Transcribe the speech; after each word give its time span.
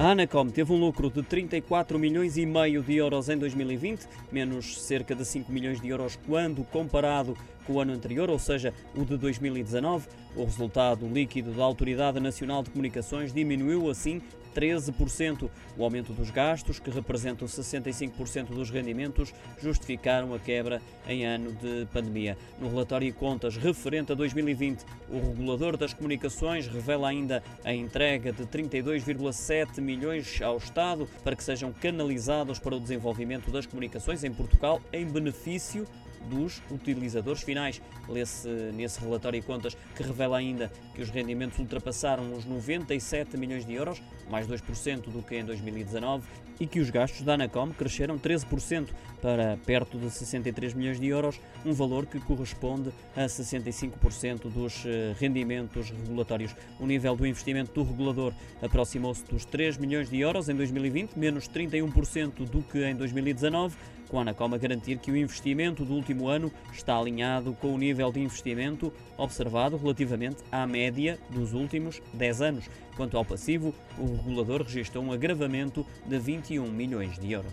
A 0.00 0.12
Anacom 0.12 0.48
teve 0.48 0.72
um 0.72 0.80
lucro 0.80 1.10
de 1.10 1.22
34 1.22 1.98
milhões 1.98 2.38
e 2.38 2.46
meio 2.46 2.82
de 2.82 2.96
euros 2.96 3.28
em 3.28 3.36
2020, 3.36 4.08
menos 4.32 4.80
cerca 4.80 5.14
de 5.14 5.26
5 5.26 5.52
milhões 5.52 5.78
de 5.78 5.90
euros 5.90 6.18
quando 6.26 6.64
comparado 6.64 7.36
com 7.66 7.74
o 7.74 7.80
ano 7.80 7.92
anterior, 7.92 8.30
ou 8.30 8.38
seja, 8.38 8.72
o 8.96 9.04
de 9.04 9.18
2019. 9.18 10.08
O 10.34 10.44
resultado 10.44 11.06
líquido 11.06 11.52
da 11.52 11.64
Autoridade 11.64 12.18
Nacional 12.18 12.62
de 12.62 12.70
Comunicações 12.70 13.30
diminuiu 13.30 13.90
assim 13.90 14.22
13%. 14.54 15.50
O 15.76 15.84
aumento 15.84 16.12
dos 16.12 16.30
gastos, 16.30 16.78
que 16.78 16.90
representam 16.90 17.46
65% 17.46 18.46
dos 18.46 18.70
rendimentos, 18.70 19.32
justificaram 19.60 20.34
a 20.34 20.38
quebra 20.38 20.80
em 21.06 21.24
ano 21.24 21.52
de 21.52 21.86
pandemia. 21.92 22.36
No 22.60 22.68
relatório 22.68 23.10
de 23.10 23.16
contas 23.16 23.56
referente 23.56 24.12
a 24.12 24.14
2020, 24.14 24.84
o 25.08 25.30
regulador 25.30 25.76
das 25.76 25.94
comunicações 25.94 26.66
revela 26.66 27.08
ainda 27.08 27.42
a 27.64 27.72
entrega 27.72 28.32
de 28.32 28.44
32,7 28.44 29.80
milhões 29.80 30.40
ao 30.42 30.56
Estado 30.56 31.08
para 31.22 31.36
que 31.36 31.44
sejam 31.44 31.72
canalizados 31.72 32.58
para 32.58 32.76
o 32.76 32.80
desenvolvimento 32.80 33.50
das 33.50 33.66
comunicações 33.66 34.24
em 34.24 34.32
Portugal 34.32 34.80
em 34.92 35.06
benefício 35.06 35.86
dos 36.28 36.62
utilizadores 36.70 37.42
finais. 37.42 37.80
Lê-se 38.08 38.48
nesse 38.74 39.00
relatório 39.00 39.40
de 39.40 39.46
contas 39.46 39.76
que 39.94 40.02
revela 40.02 40.38
ainda 40.38 40.70
que 40.94 41.02
os 41.02 41.10
rendimentos 41.10 41.58
ultrapassaram 41.58 42.32
os 42.34 42.44
97 42.44 43.36
milhões 43.36 43.64
de 43.64 43.74
euros, 43.74 44.02
mais 44.30 44.46
2% 44.46 45.10
do 45.10 45.22
que 45.22 45.36
em 45.36 45.44
2019, 45.44 46.26
e 46.60 46.66
que 46.66 46.78
os 46.78 46.90
gastos 46.90 47.22
da 47.22 47.34
Anacom 47.34 47.70
cresceram 47.70 48.18
13% 48.18 48.88
para 49.22 49.56
perto 49.64 49.98
de 49.98 50.10
63 50.10 50.74
milhões 50.74 51.00
de 51.00 51.06
euros, 51.06 51.40
um 51.64 51.72
valor 51.72 52.06
que 52.06 52.20
corresponde 52.20 52.90
a 53.16 53.24
65% 53.24 54.50
dos 54.50 54.84
eh, 54.84 55.14
rendimentos 55.18 55.90
regulatórios. 55.90 56.54
O 56.78 56.86
nível 56.86 57.16
do 57.16 57.26
investimento 57.26 57.72
do 57.72 57.82
regulador 57.82 58.34
aproximou-se 58.60 59.24
dos 59.24 59.46
3 59.46 59.78
milhões 59.78 60.10
de 60.10 60.20
euros 60.20 60.50
em 60.50 60.54
2020, 60.54 61.16
menos 61.16 61.48
31% 61.48 62.48
do 62.48 62.62
que 62.62 62.84
em 62.84 62.94
2019 62.94 63.76
com 64.10 64.18
a 64.18 64.22
Anacom 64.22 64.52
a 64.54 64.58
garantir 64.58 64.98
que 64.98 65.10
o 65.10 65.16
investimento 65.16 65.84
do 65.84 65.94
último 65.94 66.28
ano 66.28 66.52
está 66.72 66.96
alinhado 66.96 67.56
com 67.60 67.72
o 67.72 67.78
nível 67.78 68.10
de 68.10 68.20
investimento 68.20 68.92
observado 69.16 69.76
relativamente 69.76 70.38
à 70.50 70.66
média 70.66 71.18
dos 71.30 71.52
últimos 71.52 72.02
10 72.12 72.42
anos. 72.42 72.70
Quanto 72.96 73.16
ao 73.16 73.24
passivo, 73.24 73.74
o 73.96 74.16
regulador 74.16 74.62
registrou 74.62 75.04
um 75.04 75.12
agravamento 75.12 75.86
de 76.04 76.18
21 76.18 76.70
milhões 76.70 77.18
de 77.18 77.32
euros. 77.32 77.52